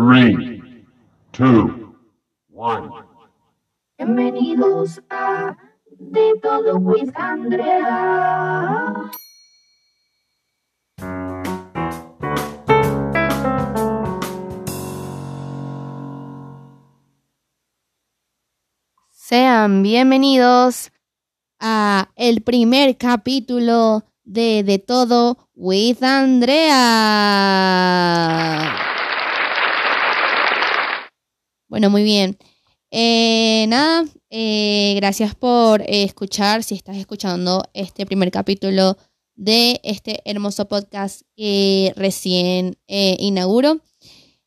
Three, 0.00 0.62
two, 1.30 1.94
one. 2.48 2.88
Bienvenidos 3.98 4.98
a 5.10 5.54
De 5.98 6.40
Todo 6.40 6.78
with 6.78 7.12
Andrea. 7.14 9.10
Sean 19.12 19.82
bienvenidos 19.82 20.92
a 21.58 22.08
el 22.16 22.40
primer 22.40 22.96
capítulo 22.96 24.04
de 24.24 24.62
De 24.62 24.78
Todo 24.78 25.36
with 25.54 26.02
Andrea. 26.02 26.70
Bueno, 31.70 31.88
muy 31.88 32.02
bien. 32.02 32.36
Eh, 32.90 33.64
nada, 33.68 34.04
eh, 34.28 34.94
gracias 34.96 35.36
por 35.36 35.82
escuchar, 35.86 36.64
si 36.64 36.74
estás 36.74 36.96
escuchando 36.96 37.62
este 37.74 38.06
primer 38.06 38.32
capítulo 38.32 38.96
de 39.36 39.80
este 39.84 40.20
hermoso 40.24 40.66
podcast 40.66 41.22
que 41.36 41.92
recién 41.94 42.76
eh, 42.88 43.16
inauguro. 43.20 43.78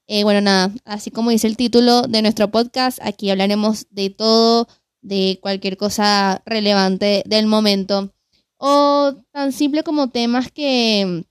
Eh, 0.08 0.26
bueno, 0.26 0.41
nada, 0.41 0.73
así 0.84 1.12
como 1.12 1.30
dice 1.30 1.48
el 1.48 1.55
título 1.55 2.02
de 2.02 2.22
nuestro 2.22 2.52
podcast, 2.52 3.00
aquí 3.02 3.30
hablaremos 3.30 3.88
de 3.90 4.09
todo, 4.09 4.67
de 5.02 5.40
cualquier 5.42 5.78
cosa 5.78 6.42
relevante 6.45 7.23
del 7.26 7.48
momento 7.48 8.14
o 8.58 9.14
tan 9.31 9.53
simple 9.53 9.84
como 9.84 10.09
temas 10.09 10.52
que, 10.52 11.23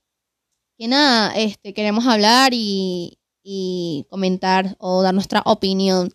que 0.79 0.87
nada, 0.87 1.35
este, 1.35 1.75
queremos 1.75 2.07
hablar 2.07 2.51
y, 2.55 3.19
y 3.43 4.07
comentar 4.09 4.75
o 4.79 5.01
dar 5.01 5.13
nuestra 5.13 5.41
opinión 5.45 6.11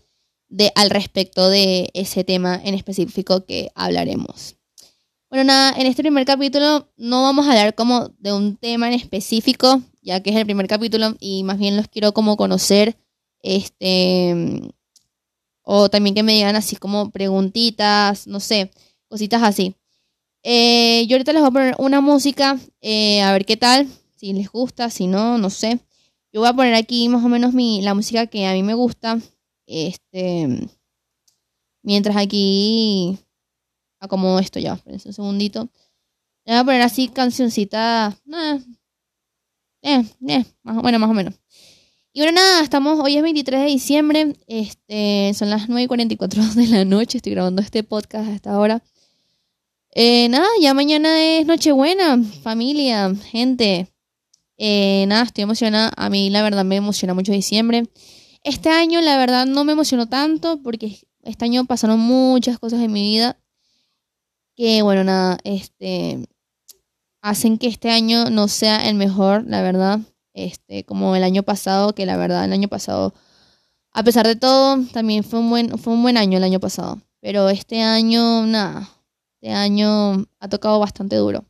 de, 0.48 0.72
al 0.74 0.90
respecto 0.90 1.50
de 1.50 1.90
ese 1.94 2.24
tema 2.24 2.60
en 2.64 2.74
específico 2.74 3.44
que 3.44 3.70
hablaremos. 3.74 4.56
Bueno, 5.30 5.44
nada, 5.44 5.78
en 5.78 5.86
este 5.86 6.02
primer 6.02 6.24
capítulo 6.24 6.90
no 6.96 7.22
vamos 7.22 7.46
a 7.46 7.50
hablar 7.50 7.74
como 7.74 8.08
de 8.18 8.32
un 8.32 8.56
tema 8.56 8.88
en 8.88 8.94
específico, 8.94 9.82
ya 10.00 10.22
que 10.22 10.30
es 10.30 10.36
el 10.36 10.46
primer 10.46 10.66
capítulo 10.66 11.14
y 11.20 11.44
más 11.44 11.58
bien 11.58 11.76
los 11.76 11.88
quiero 11.88 12.14
como 12.14 12.38
conocer, 12.38 12.96
este, 13.42 14.62
o 15.62 15.90
también 15.90 16.14
que 16.14 16.22
me 16.22 16.32
digan 16.32 16.56
así 16.56 16.76
como 16.76 17.10
preguntitas, 17.10 18.26
no 18.26 18.40
sé, 18.40 18.70
cositas 19.08 19.42
así. 19.42 19.76
Eh, 20.42 21.06
yo 21.08 21.16
ahorita 21.16 21.34
les 21.34 21.42
voy 21.42 21.48
a 21.48 21.52
poner 21.52 21.74
una 21.78 22.00
música, 22.00 22.58
eh, 22.80 23.20
a 23.20 23.30
ver 23.32 23.44
qué 23.44 23.58
tal, 23.58 23.86
si 24.14 24.32
les 24.32 24.48
gusta, 24.48 24.88
si 24.88 25.06
no, 25.06 25.36
no 25.36 25.50
sé. 25.50 25.78
Yo 26.32 26.40
voy 26.40 26.48
a 26.48 26.52
poner 26.52 26.74
aquí 26.74 27.08
más 27.08 27.24
o 27.24 27.28
menos 27.28 27.54
mi, 27.54 27.80
la 27.80 27.94
música 27.94 28.26
que 28.26 28.46
a 28.46 28.52
mí 28.52 28.62
me 28.62 28.74
gusta, 28.74 29.18
este, 29.66 30.68
mientras 31.82 32.16
aquí 32.16 33.18
acomodo 33.98 34.38
esto 34.38 34.58
ya, 34.58 34.74
espérense 34.74 35.08
un 35.08 35.14
segundito. 35.14 35.68
Le 36.44 36.52
voy 36.52 36.60
a 36.60 36.64
poner 36.64 36.82
así 36.82 37.08
cancioncita, 37.08 38.16
eh, 39.82 40.04
eh, 40.26 40.44
más, 40.62 40.82
bueno, 40.82 40.98
más 40.98 41.10
o 41.10 41.14
menos. 41.14 41.34
Y 42.12 42.20
bueno, 42.20 42.32
nada, 42.32 42.62
estamos, 42.62 43.00
hoy 43.00 43.16
es 43.16 43.22
23 43.22 43.60
de 43.60 43.66
diciembre, 43.66 44.36
este, 44.46 45.32
son 45.34 45.50
las 45.50 45.68
9 45.68 45.84
y 45.84 45.86
44 45.86 46.42
de 46.54 46.66
la 46.66 46.84
noche, 46.84 47.18
estoy 47.18 47.32
grabando 47.32 47.62
este 47.62 47.84
podcast 47.84 48.28
a 48.28 48.34
esta 48.34 48.58
hora. 48.58 48.82
Eh, 49.94 50.28
nada, 50.28 50.46
ya 50.60 50.74
mañana 50.74 51.22
es 51.22 51.46
Nochebuena, 51.46 52.22
familia, 52.42 53.14
gente. 53.14 53.88
Eh, 54.58 55.04
nada, 55.06 55.22
estoy 55.22 55.42
emocionada, 55.42 55.92
a 55.96 56.10
mí 56.10 56.30
la 56.30 56.42
verdad 56.42 56.64
me 56.64 56.76
emociona 56.76 57.14
mucho 57.14 57.32
diciembre. 57.32 57.84
Este 58.44 58.70
año 58.70 59.00
la 59.00 59.16
verdad 59.16 59.46
no 59.46 59.64
me 59.64 59.72
emocionó 59.72 60.06
tanto 60.08 60.60
porque 60.62 60.98
este 61.22 61.44
año 61.44 61.64
pasaron 61.64 62.00
muchas 62.00 62.58
cosas 62.58 62.80
en 62.80 62.92
mi 62.92 63.02
vida 63.02 63.38
que 64.58 64.82
bueno, 64.82 65.04
nada, 65.04 65.38
este 65.44 66.28
hacen 67.22 67.58
que 67.58 67.68
este 67.68 67.90
año 67.90 68.28
no 68.30 68.48
sea 68.48 68.88
el 68.88 68.96
mejor, 68.96 69.44
la 69.46 69.62
verdad, 69.62 70.00
este 70.34 70.84
como 70.84 71.14
el 71.14 71.22
año 71.22 71.44
pasado, 71.44 71.94
que 71.94 72.06
la 72.06 72.16
verdad 72.16 72.44
el 72.44 72.52
año 72.52 72.66
pasado 72.66 73.14
a 73.92 74.02
pesar 74.02 74.26
de 74.26 74.36
todo 74.36 74.82
también 74.92 75.22
fue 75.22 75.38
un 75.40 75.50
buen 75.50 75.78
fue 75.78 75.92
un 75.92 76.02
buen 76.02 76.16
año 76.16 76.38
el 76.38 76.44
año 76.44 76.58
pasado, 76.58 77.00
pero 77.20 77.48
este 77.48 77.82
año 77.82 78.46
nada, 78.46 78.88
este 79.40 79.54
año 79.54 80.26
ha 80.40 80.48
tocado 80.48 80.80
bastante 80.80 81.16
duro. 81.16 81.44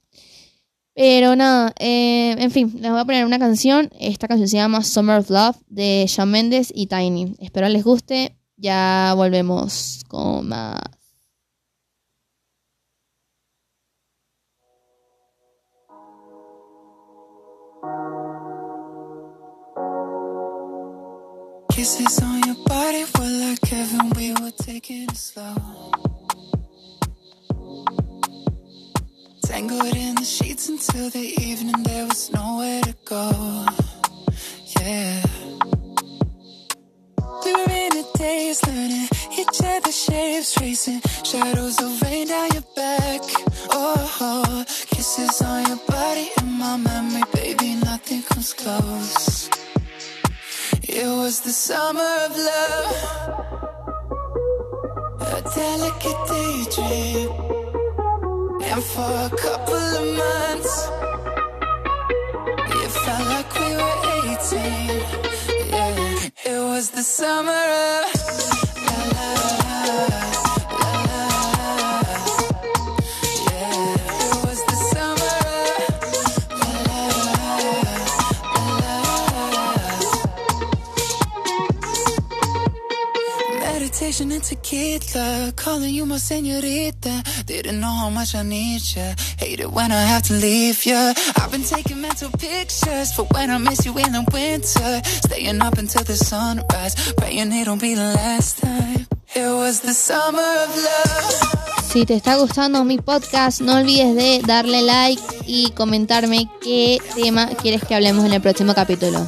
Pero 1.00 1.36
nada, 1.36 1.72
eh, 1.78 2.34
en 2.36 2.50
fin, 2.50 2.72
les 2.80 2.90
voy 2.90 2.98
a 2.98 3.04
poner 3.04 3.24
una 3.24 3.38
canción. 3.38 3.88
Esta 4.00 4.26
canción 4.26 4.48
se 4.48 4.56
llama 4.56 4.82
Summer 4.82 5.20
of 5.20 5.30
Love 5.30 5.56
de 5.68 6.04
Shawn 6.08 6.28
Mendes 6.28 6.72
y 6.74 6.88
Tiny. 6.88 7.36
Espero 7.38 7.68
les 7.68 7.84
guste. 7.84 8.36
Ya 8.56 9.12
volvemos 9.14 10.02
con 10.08 10.48
más. 10.48 10.80
Kisses 21.76 22.20
we 24.16 24.32
were 24.32 24.50
taking 24.50 25.04
it 25.04 25.16
slow. 25.16 26.07
Tangled 29.58 29.96
in 29.96 30.14
the 30.14 30.24
sheets 30.24 30.68
until 30.68 31.10
the 31.10 31.34
evening, 31.42 31.82
there 31.82 32.06
was 32.06 32.30
nowhere 32.30 32.80
to 32.82 32.94
go. 33.04 33.66
Yeah. 34.78 35.24
We 37.44 37.52
were 37.56 37.68
in 37.68 37.96
a 37.96 38.04
daze, 38.16 38.64
learning 38.68 39.08
each 39.36 39.60
other's 39.64 40.00
shapes, 40.00 40.54
tracing 40.54 41.00
shadows 41.24 41.82
of 41.82 42.00
rain 42.02 42.28
down 42.28 42.52
your 42.52 42.62
back. 42.76 43.20
Oh, 43.72 44.64
kisses 44.86 45.42
on 45.42 45.66
your 45.66 45.80
body 45.88 46.30
in 46.40 46.52
my 46.52 46.76
memory, 46.76 47.24
baby, 47.34 47.74
nothing 47.82 48.22
comes 48.22 48.52
close. 48.54 49.50
It 50.84 51.04
was 51.04 51.40
the 51.40 51.50
summer 51.50 52.14
of 52.26 52.36
love, 52.36 52.94
a 55.20 55.42
delicate 55.52 56.28
daydream. 56.28 57.67
And 58.70 58.84
for 58.84 59.00
a 59.00 59.30
couple 59.30 59.74
of 59.74 60.04
months, 60.22 60.74
it 62.84 62.90
felt 63.04 63.26
like 63.34 63.50
we 63.60 63.70
were 63.80 63.98
18. 64.36 65.70
Yeah, 65.70 66.52
it 66.52 66.60
was 66.72 66.90
the 66.90 67.02
summer 67.02 67.50
of 67.50 68.67
Calling 85.54 85.94
you 85.94 86.04
my. 86.04 86.18
Didn't 87.46 87.80
know 87.80 87.94
how 88.02 88.10
much 88.10 88.34
I 88.34 88.42
need. 88.42 88.82
Hate 89.38 89.60
it 89.60 89.70
when 89.70 89.92
I 89.92 90.02
have 90.02 90.22
to 90.24 90.34
leave. 90.34 90.82
I've 90.86 91.52
been 91.52 91.62
taking 91.62 92.00
mental 92.00 92.30
pictures 92.30 93.12
for 93.12 93.26
when 93.34 93.50
I 93.50 93.58
miss 93.58 93.86
you 93.86 93.96
in 93.96 94.12
the 94.12 94.24
winter. 94.32 95.00
Staying 95.04 95.62
up 95.62 95.78
until 95.78 96.02
the 96.02 96.16
sunrise, 96.16 96.94
it'll 97.52 97.76
be 97.76 97.94
the 97.94 98.12
last 98.14 98.58
time. 98.58 99.06
It 99.36 99.52
was 99.54 99.80
the 99.80 99.94
summer 99.94 100.42
of 100.64 100.76
love. 100.76 101.58
Si 101.84 102.04
te 102.04 102.14
está 102.14 102.36
gustando 102.36 102.84
mi 102.84 102.98
podcast, 102.98 103.60
no 103.60 103.76
olvides 103.76 104.16
de 104.16 104.42
darle 104.44 104.82
like 104.82 105.22
y 105.46 105.70
comentarme 105.70 106.48
qué 106.60 106.98
tema 107.14 107.48
quieres 107.62 107.84
que 107.84 107.94
hablemos 107.94 108.24
en 108.24 108.32
el 108.32 108.42
próximo 108.42 108.74
capítulo. 108.74 109.26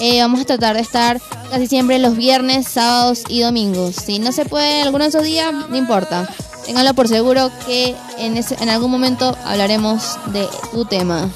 Eh, 0.00 0.20
vamos 0.20 0.40
a 0.40 0.44
tratar 0.44 0.74
de 0.76 0.82
estar 0.82 1.20
casi 1.50 1.66
siempre 1.66 1.98
los 1.98 2.16
viernes, 2.16 2.66
sábados 2.68 3.22
y 3.28 3.40
domingos. 3.40 3.94
Si 3.96 4.18
no 4.18 4.32
se 4.32 4.44
puede 4.44 4.82
alguno 4.82 5.04
de 5.04 5.10
esos 5.10 5.22
días, 5.22 5.52
no 5.68 5.76
importa. 5.76 6.28
Ténganlo 6.66 6.94
por 6.94 7.08
seguro 7.08 7.50
que 7.66 7.94
en, 8.18 8.36
ese- 8.36 8.56
en 8.60 8.70
algún 8.70 8.90
momento 8.90 9.36
hablaremos 9.44 10.16
de 10.32 10.48
tu 10.72 10.84
tema. 10.84 11.30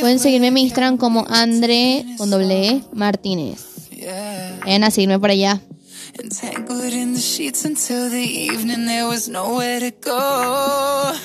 Pueden 0.00 0.18
seguirme 0.18 0.48
en 0.48 0.54
mi 0.54 0.62
Instagram 0.62 0.96
como 0.96 1.24
Andre 1.28 2.04
con 2.18 2.30
doble 2.30 2.68
E 2.68 2.82
Martínez. 2.92 3.60
Vayan 4.64 4.84
a 4.84 4.90
seguirme 4.90 5.18
por 5.18 5.30
allá. 5.30 5.60
Sheets 7.24 7.64
until 7.64 8.10
the 8.10 8.18
evening, 8.18 8.84
there 8.84 9.08
was 9.08 9.30
nowhere 9.30 9.80
to 9.80 9.90
go. 9.90 11.16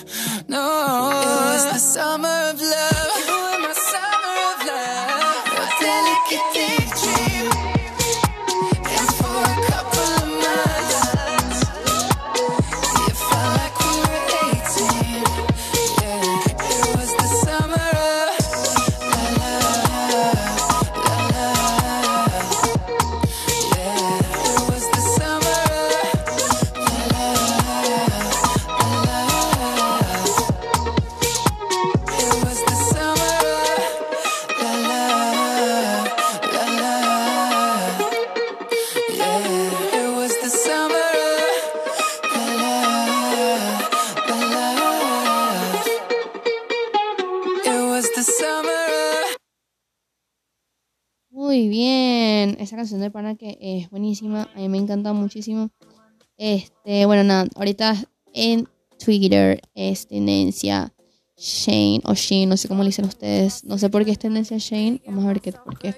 No, 0.47 1.09
it 1.11 1.51
was 1.51 1.65
the 1.73 1.77
summer 1.77 2.49
of 2.49 2.61
love. 2.61 3.18
Canción 52.79 53.01
de 53.01 53.11
pana 53.11 53.35
que 53.35 53.57
es 53.59 53.89
buenísima. 53.89 54.49
A 54.55 54.59
mí 54.59 54.69
me 54.69 54.77
encanta 54.77 55.11
muchísimo. 55.11 55.69
Este, 56.37 57.05
bueno, 57.05 57.25
nada, 57.25 57.45
ahorita 57.55 57.95
en 58.33 58.69
Twitter 59.03 59.61
es 59.75 60.07
tendencia 60.07 60.93
Shane 61.35 62.01
o 62.05 62.13
Shane, 62.13 62.47
no 62.47 62.55
sé 62.55 62.69
cómo 62.69 62.83
le 62.83 62.89
dicen 62.89 63.05
ustedes. 63.05 63.65
No 63.65 63.77
sé 63.77 63.89
por 63.89 64.05
qué 64.05 64.11
es 64.11 64.19
tendencia 64.19 64.57
Shane. 64.57 65.01
Vamos 65.05 65.25
a 65.25 65.27
ver 65.27 65.41
qué, 65.41 65.51
por 65.51 65.77
qué. 65.77 65.93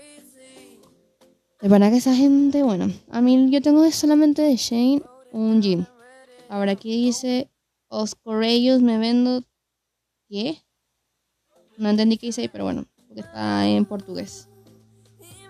De 1.61 1.69
pana 1.69 1.91
que 1.91 1.97
esa 1.97 2.15
gente, 2.15 2.63
bueno, 2.63 2.91
a 3.11 3.21
mí 3.21 3.51
yo 3.51 3.61
tengo 3.61 3.89
solamente 3.91 4.41
de 4.41 4.55
Shane 4.55 5.03
un 5.31 5.61
jean. 5.61 5.87
Ahora 6.49 6.71
aquí 6.71 7.05
dice 7.05 7.47
ellos 8.41 8.81
me 8.81 8.97
vendo. 8.97 9.43
¿Qué? 10.27 10.57
No 11.77 11.89
entendí 11.89 12.17
qué 12.17 12.27
dice 12.27 12.41
ahí, 12.41 12.47
pero 12.47 12.63
bueno, 12.63 12.85
porque 13.07 13.21
está 13.21 13.67
en 13.67 13.85
portugués. 13.85 14.47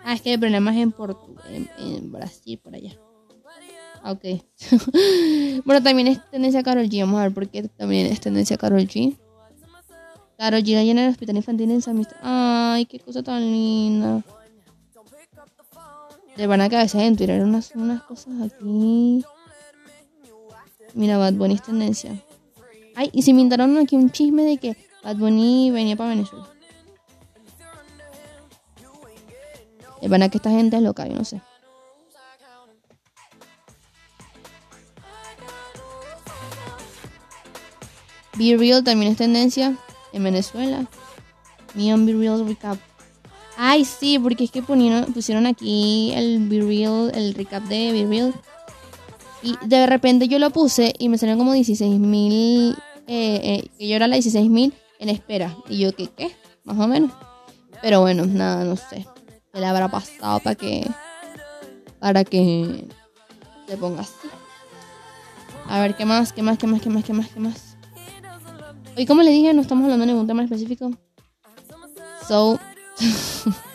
Ah, 0.04 0.14
es 0.14 0.22
que 0.22 0.34
el 0.34 0.40
problema 0.40 0.72
es 0.72 0.78
en, 0.82 0.92
Portu 0.92 1.36
en, 1.78 2.12
Brasil, 2.12 2.60
por 2.60 2.74
allá. 2.76 2.98
Ah, 4.04 4.12
Ok. 4.14 4.42
bueno, 5.66 5.84
también 5.84 6.08
es 6.08 6.30
tendencia 6.32 6.64
Carol 6.64 6.90
G. 6.90 7.02
Vamos 7.02 7.20
a 7.20 7.24
ver 7.24 7.34
por 7.34 7.48
qué 7.48 7.64
también 7.64 8.08
es 8.08 8.20
tendencia 8.20 8.58
Carol 8.58 8.82
G. 8.88 9.16
Carol 10.38 10.64
G 10.64 10.74
la 10.74 10.84
llena 10.84 11.02
del 11.04 11.12
hospital 11.12 11.38
infantil 11.38 11.70
en 11.70 11.82
San 11.84 11.98
Mist- 12.00 12.16
Ay, 12.22 12.86
qué 12.88 13.00
cosa 13.00 13.22
tan 13.22 13.42
linda. 13.42 14.24
De 16.36 16.48
van 16.48 16.62
a 16.62 16.66
a 16.66 16.70
veces 16.70 16.96
en 16.96 17.16
Twitter 17.16 17.44
unas, 17.44 17.72
unas 17.76 18.02
cosas 18.04 18.34
aquí. 18.42 19.24
Mira, 20.94 21.18
Bad 21.18 21.34
Bunny 21.34 21.56
es 21.56 21.62
tendencia. 21.64 22.20
Ay, 22.96 23.10
y 23.14 23.22
se 23.22 23.32
inventaron 23.32 23.78
aquí 23.78 23.96
un 23.96 24.10
chisme 24.10 24.44
de 24.44 24.58
que 24.58 24.78
Bad 25.04 25.18
Bunny 25.18 25.70
venía 25.72 25.96
para 25.96 26.10
Venezuela. 26.10 26.48
De 30.02 30.08
van 30.08 30.24
a 30.24 30.30
que 30.30 30.38
esta 30.38 30.50
gente 30.50 30.78
es 30.78 30.84
loca, 30.84 31.08
yo 31.08 31.16
no 31.16 31.24
sé. 31.24 31.42
Be 38.38 38.58
Real 38.58 38.84
también 38.84 39.12
es 39.12 39.18
tendencia 39.18 39.78
en 40.14 40.24
Venezuela. 40.24 40.88
Me 41.76 41.94
on 41.94 42.06
Be 42.06 42.14
Real 42.14 42.46
Recap. 42.48 42.78
Ay, 43.58 43.86
sí, 43.86 44.18
porque 44.18 44.46
es 44.46 44.52
que 44.52 44.64
pusieron, 44.64 45.14
pusieron 45.14 45.46
aquí 45.46 46.12
el 46.16 46.48
Be 46.48 46.62
Real, 46.62 47.12
el 47.14 47.36
recap 47.36 47.64
de 47.66 47.92
Be 47.92 48.08
Real. 48.08 48.34
Y 49.44 49.56
de 49.66 49.86
repente 49.86 50.28
yo 50.28 50.40
lo 50.40 50.50
puse 50.50 50.94
y 50.98 51.10
me 51.10 51.18
salieron 51.18 51.40
como 51.40 51.54
16 51.54 52.00
mil, 52.00 52.76
eh, 53.08 53.40
eh, 53.44 53.70
que 53.78 53.88
yo 53.88 53.96
era 53.96 54.08
la 54.08 54.16
16 54.16 54.50
mil 54.50 54.74
en 55.00 55.10
espera. 55.10 55.56
Y 55.70 55.80
yo, 55.80 55.94
¿qué? 55.96 56.08
¿Qué? 56.08 56.32
Más 56.64 56.80
o 56.80 56.88
menos. 56.88 57.12
Pero 57.82 58.02
bueno, 58.02 58.26
nada, 58.26 58.64
no 58.64 58.76
sé. 58.76 59.06
¿Qué 59.54 59.60
le 59.60 59.66
habrá 59.66 59.90
pasado 59.90 60.40
para 60.40 60.56
que, 60.56 60.90
para 62.00 62.24
que 62.24 62.88
se 63.68 63.78
ponga 63.78 64.02
así? 64.02 64.30
A 65.68 65.80
ver, 65.82 65.96
¿qué 65.96 66.06
más? 66.06 66.32
¿Qué 66.34 66.42
más? 66.42 66.58
¿Qué 66.58 66.68
más? 66.68 66.82
¿Qué 66.82 66.90
más? 66.90 67.04
¿Qué 67.04 67.14
más? 67.14 67.28
¿Qué 67.28 67.40
más? 67.40 67.78
Hoy, 68.98 69.06
como 69.06 69.24
le 69.24 69.32
dije, 69.32 69.54
no 69.54 69.62
estamos 69.62 69.84
hablando 69.84 70.06
de 70.06 70.12
ningún 70.12 70.28
tema 70.28 70.44
específico. 70.44 70.92
So, 72.28 72.60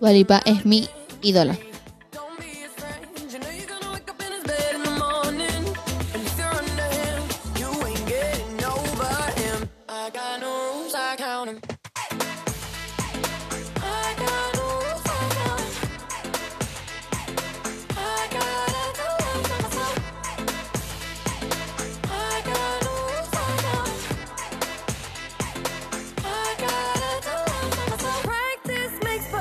Dua 0.00 0.12
Lipa 0.12 0.40
es 0.46 0.64
mi 0.64 0.88
ídola. 1.20 1.58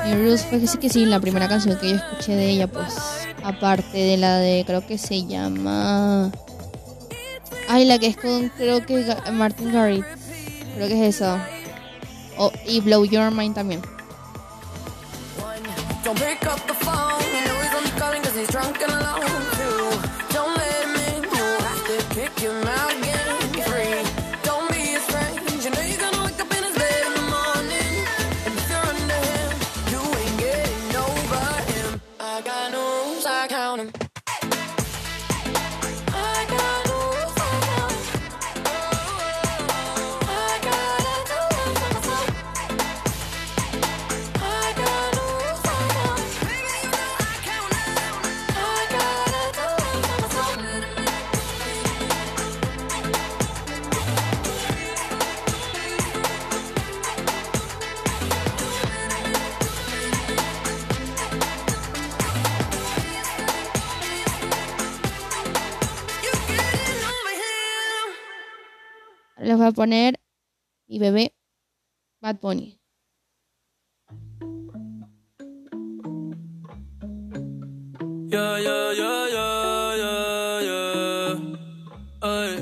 Y 0.09 0.13
Rules 0.13 0.43
fue 0.43 0.59
que 0.59 0.65
sí 0.67 0.77
que 0.79 0.89
sí, 0.89 1.05
la 1.05 1.19
primera 1.19 1.47
canción 1.47 1.77
que 1.77 1.91
yo 1.91 1.95
escuché 1.97 2.35
de 2.35 2.49
ella, 2.49 2.65
pues, 2.65 2.95
aparte 3.43 3.97
de 3.99 4.17
la 4.17 4.37
de, 4.37 4.63
creo 4.65 4.85
que 4.85 4.97
se 4.97 5.23
llama... 5.25 6.31
Ay, 7.67 7.85
la 7.85 7.99
que 7.99 8.07
es 8.07 8.17
con, 8.17 8.49
creo 8.49 8.83
que 8.83 9.15
Martin 9.31 9.71
Garrix. 9.71 10.07
Creo 10.73 10.87
que 10.87 11.07
es 11.07 11.15
esa. 11.15 11.47
Oh, 12.37 12.51
y 12.65 12.81
Blow 12.81 13.05
Your 13.05 13.29
Mind 13.29 13.53
también. 13.53 13.81
Don't 20.33 20.57
let 20.57 20.85
him 20.85 20.95
in. 20.95 21.23
Have 21.29 21.85
to 21.85 22.15
kick 22.15 22.39
him 22.39 22.67
out 22.67 23.08
voy 69.59 69.67
a 69.67 69.71
poner 69.71 70.19
mi 70.87 70.99
bebé 70.99 71.35
Bad 72.21 72.39
Bunny. 72.41 72.79
Yeah, 78.31 78.59
yeah, 78.59 78.91
yeah, 78.93 79.27
yeah, 79.35 79.95
yeah, 80.01 80.61
yeah. 80.69 81.35
Ey. 82.21 82.53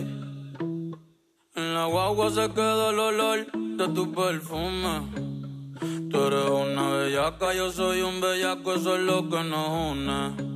En 1.56 1.74
la 1.74 1.86
guagua 1.88 2.30
se 2.32 2.50
queda 2.54 2.90
el 2.90 3.00
olor 3.00 3.52
de 3.52 3.88
tu 3.90 4.12
perfume. 4.12 4.96
Tú 6.10 6.18
eres 6.24 6.50
una 6.50 6.90
bellaca, 6.90 7.54
yo 7.54 7.72
soy 7.72 8.02
un 8.02 8.22
bellaco, 8.22 8.74
eso 8.76 8.96
es 8.96 9.02
lo 9.02 9.30
que 9.30 9.44
nos 9.44 9.70
une. 9.92 10.48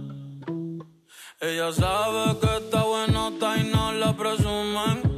Ella 1.41 1.71
sabe 1.71 2.39
que 2.39 2.57
está 2.57 2.83
buenota 2.83 3.57
y 3.57 3.63
no 3.71 3.91
la 3.93 4.15
presumen. 4.15 5.10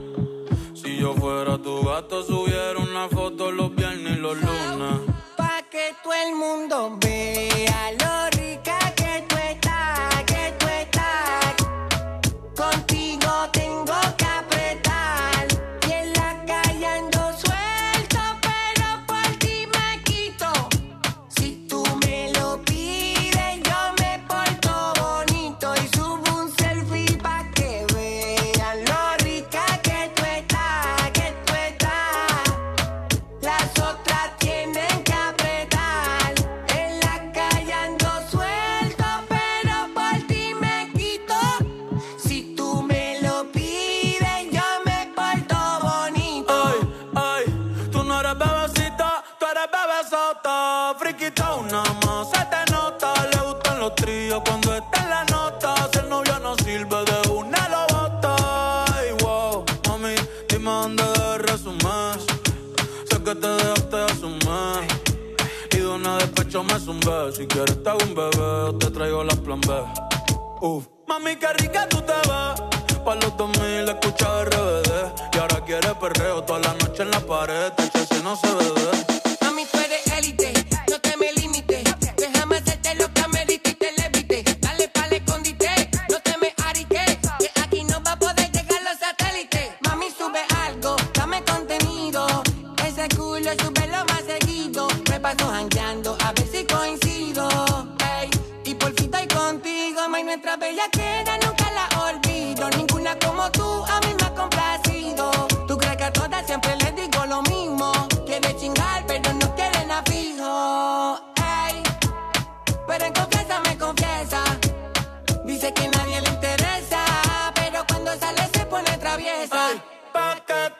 Yo 1.03 1.13
fuera 1.15 1.57
tu 1.57 1.83
gato, 1.83 2.23
subiera 2.23 2.62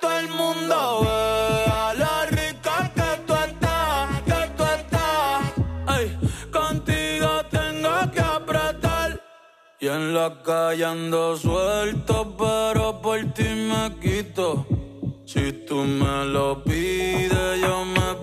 todo 0.03 0.19
el 0.19 0.27
mundo 0.27 0.99
vea 1.05 1.93
la 1.93 2.27
que 2.29 3.09
tú 3.25 3.33
estás, 3.33 4.21
que 4.29 4.41
tú 4.57 4.63
estás. 4.63 5.43
Ay, 5.87 6.05
contigo 6.51 7.29
tengo 7.49 8.11
que 8.11 8.19
apretar. 8.19 9.21
Y 9.79 9.87
en 9.87 10.13
la 10.13 10.41
calle 10.43 10.83
ando 10.83 11.37
suelto, 11.37 12.35
pero 12.37 13.01
por 13.01 13.19
ti 13.33 13.47
me 13.69 13.97
quito. 14.01 14.65
Si 15.25 15.53
tú 15.67 15.77
me 15.85 16.25
lo 16.25 16.61
pides, 16.65 17.61
yo 17.61 17.85
me 17.85 18.22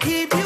keep 0.00 0.39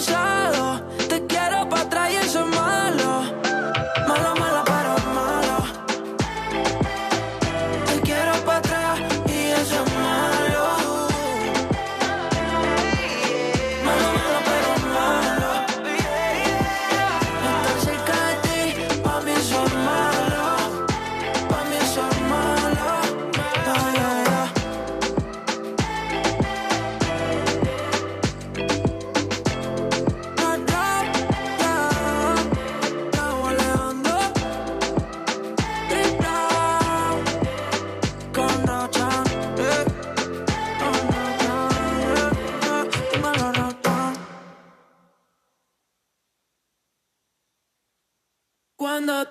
cansado 0.00 0.99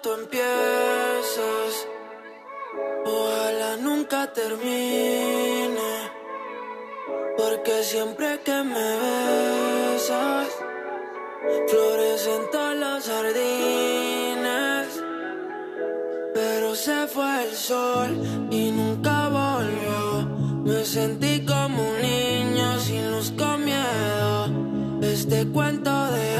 tú 0.02 0.14
empiezas, 0.14 1.88
ojalá 3.06 3.78
nunca 3.78 4.32
termine. 4.34 6.12
Porque 7.38 7.84
siempre 7.84 8.40
que 8.42 8.64
me 8.64 8.90
besas, 9.04 10.48
florecen 11.68 12.52
todas 12.52 12.76
las 12.76 13.08
jardines. 13.08 14.88
Pero 16.34 16.76
se 16.76 17.08
fue 17.08 17.44
el 17.46 17.56
sol 17.56 18.10
y 18.52 18.72
nunca 18.72 19.30
volvió. 19.30 20.28
Me 20.64 20.86
sentí 20.86 21.46
como 21.46 21.90
un 21.90 22.02
niño 22.02 22.80
sin 22.80 23.12
luz 23.12 23.32
con 23.38 23.66
miedo. 23.66 24.48
Este 25.02 25.48
cuento 25.48 26.12
de 26.12 26.39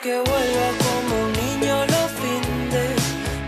que 0.00 0.18
vuelva 0.18 0.68
como 0.84 1.24
un 1.24 1.32
niño 1.32 1.76
los 1.86 2.10
findes. 2.22 2.96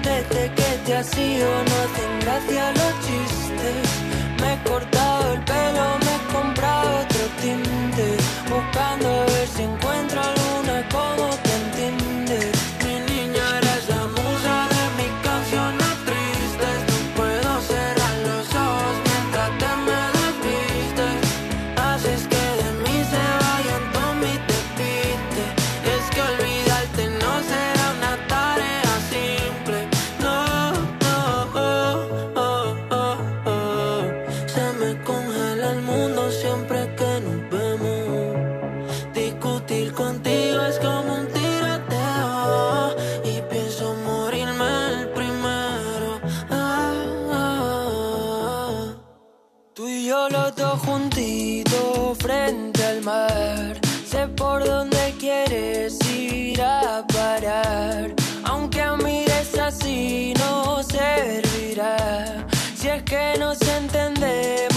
Desde 0.02 0.52
que 0.54 0.78
te 0.84 0.94
has 0.94 1.18
ido 1.18 1.48
no 1.68 1.74
hacen 1.84 2.20
gracia 2.20 2.72
los 2.72 2.92
chistes. 3.06 3.86
Me 4.40 4.54
he 4.54 4.58
cortado 4.68 5.32
el 5.32 5.40
pelo, 5.44 5.84
me 6.04 6.12
he 6.14 6.32
comprado 6.32 7.00
otro 7.00 7.24
tinte. 7.40 8.05
Dos 50.56 50.80
juntitos 50.80 52.18
frente 52.18 52.84
al 52.84 53.02
mar. 53.02 53.78
Sé 54.04 54.26
por 54.28 54.64
dónde 54.64 55.14
quieres 55.18 55.98
ir 56.08 56.60
a 56.62 57.04
parar. 57.06 58.14
Aunque 58.44 58.82
mires 59.04 59.58
así 59.58 60.34
no 60.38 60.82
servirá. 60.82 62.46
Si 62.76 62.88
es 62.88 63.02
que 63.02 63.34
nos 63.38 63.60
entendemos 63.62 64.75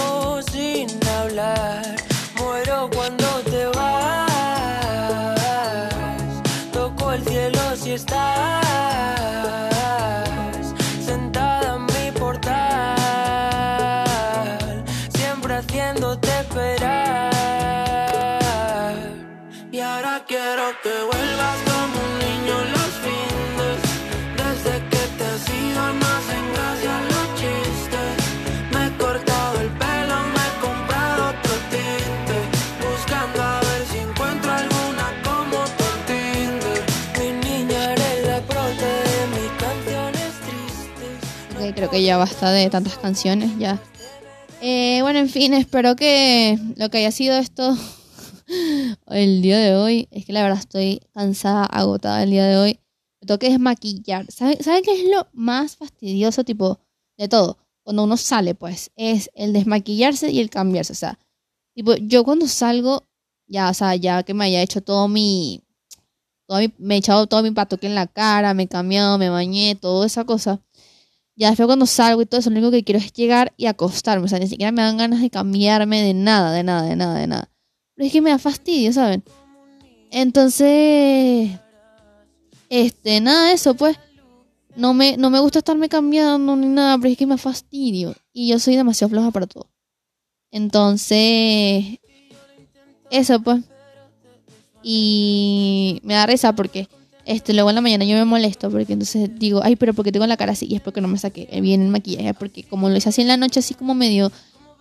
creo 41.79 41.89
que 41.89 42.03
ya 42.03 42.17
basta 42.17 42.51
de 42.51 42.69
tantas 42.69 42.97
canciones, 42.97 43.51
ya. 43.57 43.79
Eh, 44.61 44.99
bueno, 45.01 45.19
en 45.19 45.29
fin, 45.29 45.53
espero 45.53 45.95
que 45.95 46.59
lo 46.75 46.89
que 46.89 46.97
haya 46.97 47.11
sido 47.11 47.37
esto 47.37 47.77
el 49.09 49.41
día 49.41 49.57
de 49.59 49.75
hoy, 49.75 50.07
es 50.11 50.25
que 50.25 50.33
la 50.33 50.43
verdad 50.43 50.59
estoy 50.59 51.01
cansada, 51.13 51.65
agotada 51.65 52.23
el 52.23 52.31
día 52.31 52.45
de 52.45 52.57
hoy. 52.57 52.79
Me 53.21 53.27
tengo 53.27 53.39
que 53.39 53.49
desmaquillar. 53.49 54.31
¿Saben 54.31 54.63
¿saben 54.63 54.83
qué 54.83 54.93
es 55.01 55.09
lo 55.09 55.27
más 55.33 55.75
fastidioso, 55.77 56.43
tipo, 56.43 56.79
de 57.17 57.27
todo? 57.27 57.57
Cuando 57.83 58.03
uno 58.03 58.17
sale, 58.17 58.55
pues, 58.55 58.91
es 58.95 59.29
el 59.33 59.53
desmaquillarse 59.53 60.31
y 60.31 60.39
el 60.39 60.49
cambiarse. 60.49 60.93
O 60.93 60.95
sea, 60.95 61.19
tipo, 61.75 61.95
yo 61.95 62.23
cuando 62.23 62.47
salgo, 62.47 63.07
ya, 63.47 63.69
o 63.69 63.73
sea, 63.73 63.95
ya 63.95 64.23
que 64.23 64.33
me 64.33 64.45
haya 64.45 64.61
hecho 64.61 64.81
todo 64.81 65.07
mi... 65.07 65.63
Todo 66.47 66.59
me 66.79 66.95
he 66.95 66.97
echado 66.97 67.27
todo 67.27 67.43
mi 67.43 67.51
patoque 67.51 67.87
en 67.87 67.95
la 67.95 68.07
cara, 68.07 68.53
me 68.55 68.63
he 68.63 68.67
cambiado, 68.67 69.17
me 69.19 69.29
bañé, 69.29 69.75
toda 69.75 70.07
esa 70.07 70.25
cosa. 70.25 70.61
Ya 71.35 71.49
después 71.49 71.67
cuando 71.67 71.85
salgo 71.85 72.21
y 72.21 72.25
todo 72.25 72.39
eso, 72.41 72.49
lo 72.49 72.57
único 72.57 72.71
que 72.71 72.83
quiero 72.83 72.99
es 72.99 73.13
llegar 73.13 73.53
y 73.57 73.67
acostarme. 73.67 74.25
O 74.25 74.27
sea, 74.27 74.39
ni 74.39 74.47
siquiera 74.47 74.71
me 74.71 74.81
dan 74.81 74.97
ganas 74.97 75.21
de 75.21 75.29
cambiarme 75.29 76.01
de 76.01 76.13
nada, 76.13 76.51
de 76.51 76.63
nada, 76.63 76.83
de 76.83 76.95
nada, 76.95 77.15
de 77.19 77.27
nada. 77.27 77.48
Pero 77.99 78.07
es 78.07 78.13
que 78.13 78.21
me 78.21 78.29
da 78.29 78.39
fastidio, 78.39 78.93
¿saben? 78.93 79.21
Entonces, 80.09 81.49
este, 82.69 83.19
nada 83.19 83.47
de 83.47 83.53
eso, 83.55 83.73
pues. 83.73 83.97
No 84.77 84.93
me, 84.93 85.17
no 85.17 85.29
me 85.29 85.41
gusta 85.41 85.59
estarme 85.59 85.89
cambiando 85.89 86.55
ni 86.55 86.67
nada, 86.67 86.97
pero 86.97 87.11
es 87.11 87.17
que 87.17 87.25
me 87.25 87.33
da 87.33 87.39
fastidio. 87.39 88.15
Y 88.31 88.47
yo 88.47 88.57
soy 88.57 88.77
demasiado 88.77 89.09
floja 89.09 89.31
para 89.31 89.47
todo. 89.47 89.69
Entonces, 90.49 91.99
eso, 93.11 93.41
pues. 93.41 93.65
Y 94.81 95.99
me 96.03 96.13
da 96.13 96.25
risa 96.25 96.55
porque 96.55 96.87
este, 97.25 97.53
luego 97.53 97.67
en 97.69 97.75
la 97.75 97.81
mañana 97.81 98.05
yo 98.05 98.15
me 98.15 98.23
molesto 98.23 98.71
porque 98.71 98.93
entonces 98.93 99.29
digo, 99.37 99.59
ay, 99.61 99.75
pero 99.75 99.93
porque 99.93 100.13
tengo 100.13 100.25
la 100.25 100.37
cara 100.37 100.53
así 100.53 100.67
y 100.69 100.75
es 100.75 100.81
porque 100.81 101.01
no 101.01 101.09
me 101.09 101.17
saqué 101.17 101.49
bien 101.59 101.81
el 101.81 101.89
maquillaje, 101.89 102.33
porque 102.33 102.63
como 102.63 102.87
lo 102.87 102.95
hice 102.95 103.09
así 103.09 103.23
en 103.23 103.27
la 103.27 103.35
noche, 103.35 103.59
así 103.59 103.73
como 103.73 103.93
medio, 103.93 104.31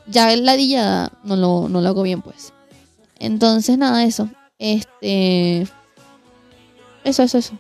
ya 0.07 0.37
ladillada, 0.37 1.11
no 1.25 1.35
lo, 1.35 1.69
no 1.69 1.81
lo 1.81 1.89
hago 1.89 2.05
bien, 2.05 2.23
pues. 2.23 2.53
Entonces, 3.19 3.79
nada, 3.79 4.05
eso. 4.05 4.29
Este. 4.59 5.63
Eso, 7.05 7.23
eso, 7.23 7.39
eso. 7.39 7.55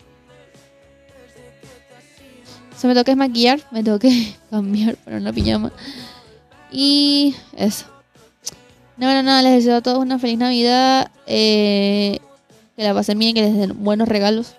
Se 2.76 2.86
me 2.86 2.94
toca 2.94 3.14
maquillar, 3.16 3.60
me 3.70 3.82
tengo 3.82 3.98
cambiar 4.50 4.96
para 4.96 5.16
una 5.16 5.32
pijama. 5.32 5.72
Y 6.70 7.34
eso. 7.56 7.86
No, 8.96 9.06
bueno, 9.06 9.22
nada, 9.22 9.42
les 9.42 9.52
deseo 9.52 9.76
a 9.76 9.80
todos 9.80 9.98
una 9.98 10.18
feliz 10.18 10.38
Navidad. 10.38 11.10
eh, 11.26 12.18
que 12.76 12.84
la 12.84 12.94
pasen 12.94 13.18
bien, 13.18 13.34
que 13.34 13.42
les 13.42 13.56
den 13.56 13.82
buenos 13.82 14.06
regalos. 14.06 14.54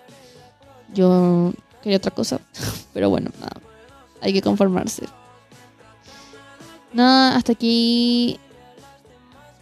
Yo 0.93 1.53
quería 1.81 1.97
otra 1.97 2.11
cosa, 2.11 2.41
pero 2.93 3.09
bueno, 3.09 3.31
nada. 3.39 3.61
Hay 4.21 4.33
que 4.33 4.41
conformarse. 4.41 5.05
Nada, 6.91 7.37
hasta 7.37 7.53
aquí 7.53 8.37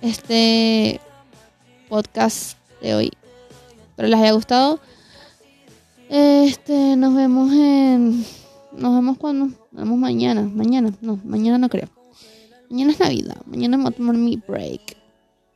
este 0.02 1.00
podcast 1.88 2.58
de 2.82 2.96
hoy. 2.96 3.12
Espero 3.90 4.10
les 4.10 4.20
haya 4.20 4.32
gustado. 4.34 4.80
Este, 6.10 6.96
nos 6.96 7.16
vemos 7.16 7.52
en. 7.52 8.26
Nos 8.74 8.94
vemos 8.96 9.18
cuando. 9.18 9.46
Nos 9.46 9.84
vemos 9.84 9.98
mañana. 9.98 10.44
Mañana, 10.44 10.92
no, 11.02 11.20
mañana 11.24 11.58
no 11.58 11.70
creo. 11.70 11.90
Mañana 12.70 12.92
es 12.92 13.00
Navidad. 13.00 13.38
Mañana 13.46 13.78
me 13.78 13.90
voy 13.90 14.18
mi 14.18 14.38
break. 14.48 14.98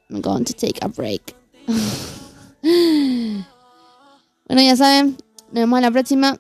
I'm 0.10 0.22
going 0.22 0.44
to 0.44 0.54
take 0.54 0.80
a 0.82 0.88
break. 0.88 1.36
bueno, 4.48 4.62
ya 4.62 4.76
saben. 4.76 5.18
Nos 5.48 5.54
vemos 5.54 5.78
a 5.78 5.82
la 5.82 5.92
próxima. 5.92 6.40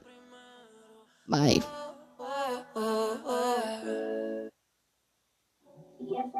Bye. 1.27 1.80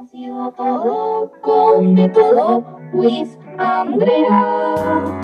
Ha 0.01 0.07
sido 0.07 0.51
todo 0.53 1.31
con 1.41 1.93
de 1.93 2.09
todo, 2.09 2.63
Luis 2.93 3.37
Andrea. 3.57 5.21